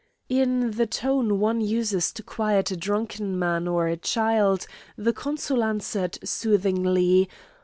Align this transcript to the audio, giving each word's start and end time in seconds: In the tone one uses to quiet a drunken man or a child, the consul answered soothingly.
In 0.29 0.71
the 0.71 0.87
tone 0.87 1.39
one 1.39 1.61
uses 1.61 2.11
to 2.13 2.23
quiet 2.23 2.71
a 2.71 2.75
drunken 2.75 3.37
man 3.37 3.67
or 3.67 3.85
a 3.85 3.95
child, 3.95 4.65
the 4.97 5.13
consul 5.13 5.63
answered 5.63 6.17
soothingly. 6.23 7.29